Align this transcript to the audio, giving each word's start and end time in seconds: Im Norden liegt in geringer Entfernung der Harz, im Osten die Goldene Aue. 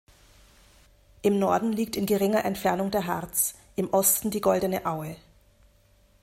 Im 1.21 1.37
Norden 1.37 1.73
liegt 1.73 1.95
in 1.95 2.07
geringer 2.07 2.43
Entfernung 2.43 2.89
der 2.89 3.05
Harz, 3.05 3.53
im 3.75 3.91
Osten 3.93 4.31
die 4.31 4.41
Goldene 4.41 4.83
Aue. 4.87 5.15